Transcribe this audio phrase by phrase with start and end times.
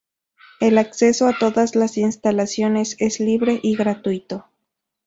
[0.59, 4.45] El acceso a todas las instalaciones es libre y gratuito.